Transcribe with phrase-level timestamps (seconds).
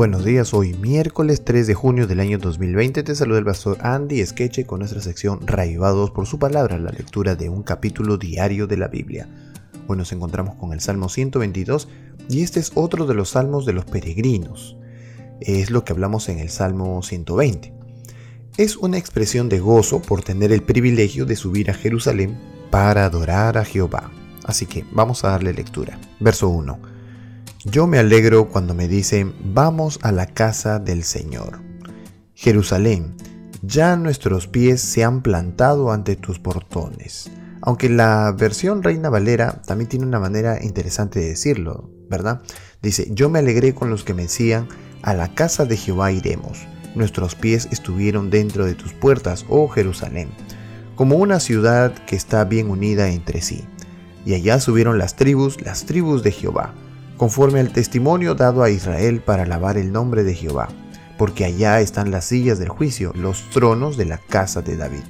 [0.00, 4.24] Buenos días, hoy miércoles 3 de junio del año 2020 te saluda el pastor Andy
[4.24, 8.78] Skeche con nuestra sección Raivados por su palabra, la lectura de un capítulo diario de
[8.78, 9.28] la Biblia.
[9.88, 11.86] Hoy nos encontramos con el Salmo 122
[12.30, 14.78] y este es otro de los salmos de los peregrinos.
[15.38, 17.70] Es lo que hablamos en el Salmo 120.
[18.56, 22.38] Es una expresión de gozo por tener el privilegio de subir a Jerusalén
[22.70, 24.10] para adorar a Jehová.
[24.44, 25.98] Así que vamos a darle lectura.
[26.20, 26.89] Verso 1.
[27.66, 31.60] Yo me alegro cuando me dicen, vamos a la casa del Señor.
[32.32, 33.14] Jerusalén,
[33.60, 37.30] ya nuestros pies se han plantado ante tus portones.
[37.60, 42.40] Aunque la versión Reina Valera también tiene una manera interesante de decirlo, ¿verdad?
[42.80, 44.66] Dice, yo me alegré con los que me decían,
[45.02, 46.66] a la casa de Jehová iremos.
[46.94, 50.30] Nuestros pies estuvieron dentro de tus puertas, oh Jerusalén,
[50.96, 53.66] como una ciudad que está bien unida entre sí.
[54.24, 56.72] Y allá subieron las tribus, las tribus de Jehová
[57.20, 60.68] conforme al testimonio dado a Israel para alabar el nombre de Jehová,
[61.18, 65.02] porque allá están las sillas del juicio, los tronos de la casa de David.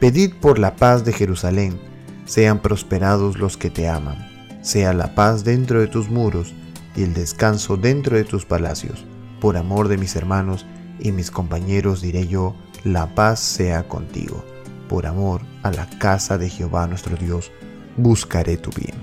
[0.00, 1.78] Pedid por la paz de Jerusalén,
[2.24, 4.26] sean prosperados los que te aman,
[4.62, 6.54] sea la paz dentro de tus muros
[6.96, 9.04] y el descanso dentro de tus palacios.
[9.38, 10.64] Por amor de mis hermanos
[10.98, 14.42] y mis compañeros diré yo, la paz sea contigo.
[14.88, 17.52] Por amor a la casa de Jehová nuestro Dios,
[17.98, 18.96] buscaré tu bien.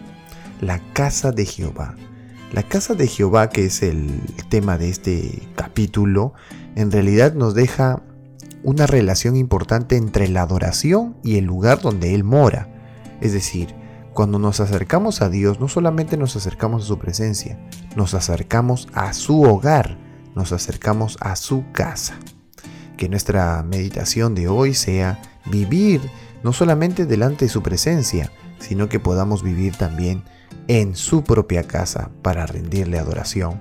[0.59, 1.95] La casa de Jehová
[2.51, 6.33] la casa de Jehová, que es el tema de este capítulo,
[6.75, 8.03] en realidad nos deja
[8.63, 12.67] una relación importante entre la adoración y el lugar donde Él mora.
[13.21, 13.73] Es decir,
[14.13, 17.57] cuando nos acercamos a Dios, no solamente nos acercamos a su presencia,
[17.95, 19.97] nos acercamos a su hogar,
[20.35, 22.15] nos acercamos a su casa.
[22.97, 26.01] Que nuestra meditación de hoy sea vivir
[26.43, 30.23] no solamente delante de su presencia, sino que podamos vivir también
[30.67, 33.59] en su propia casa para rendirle adoración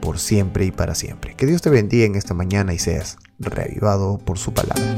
[0.00, 1.34] por siempre y para siempre.
[1.34, 4.96] Que Dios te bendiga en esta mañana y seas reavivado por su palabra.